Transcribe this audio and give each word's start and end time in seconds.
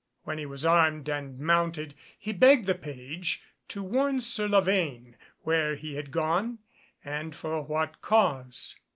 When 0.23 0.39
he 0.39 0.47
was 0.47 0.65
armed 0.65 1.07
and 1.09 1.37
mounted, 1.37 1.93
he 2.17 2.33
begged 2.33 2.65
the 2.65 2.73
page 2.73 3.43
to 3.67 3.83
warn 3.83 4.19
Sir 4.19 4.47
Lavaine 4.47 5.15
where 5.43 5.75
he 5.75 5.93
had 5.93 6.09
gone, 6.09 6.57
and 7.05 7.35
for 7.35 7.61
what 7.61 8.01
cause. 8.01 8.79